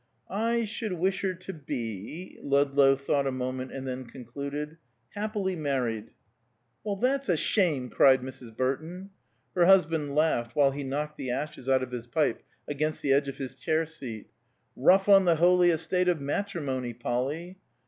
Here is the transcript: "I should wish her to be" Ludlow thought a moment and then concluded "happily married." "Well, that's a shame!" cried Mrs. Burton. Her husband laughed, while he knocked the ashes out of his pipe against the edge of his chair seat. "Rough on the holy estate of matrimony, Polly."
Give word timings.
"I 0.33 0.65
should 0.65 0.93
wish 0.93 1.21
her 1.21 1.35
to 1.35 1.53
be" 1.53 2.39
Ludlow 2.41 2.95
thought 2.95 3.27
a 3.27 3.31
moment 3.31 3.71
and 3.71 3.87
then 3.87 4.05
concluded 4.05 4.77
"happily 5.11 5.55
married." 5.55 6.09
"Well, 6.83 6.95
that's 6.95 7.29
a 7.29 7.37
shame!" 7.37 7.87
cried 7.91 8.23
Mrs. 8.23 8.57
Burton. 8.57 9.11
Her 9.53 9.65
husband 9.67 10.15
laughed, 10.15 10.55
while 10.55 10.71
he 10.71 10.83
knocked 10.83 11.17
the 11.17 11.29
ashes 11.29 11.69
out 11.69 11.83
of 11.83 11.91
his 11.91 12.07
pipe 12.07 12.41
against 12.67 13.03
the 13.03 13.13
edge 13.13 13.27
of 13.27 13.37
his 13.37 13.53
chair 13.53 13.85
seat. 13.85 14.31
"Rough 14.75 15.07
on 15.07 15.25
the 15.25 15.35
holy 15.35 15.69
estate 15.69 16.07
of 16.07 16.19
matrimony, 16.19 16.95
Polly." 16.95 17.59